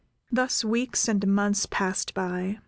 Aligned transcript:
Thus 0.31 0.65
weeks 0.65 1.07
and 1.07 1.27
months 1.27 1.67
passed 1.67 2.15
by. 2.15 2.57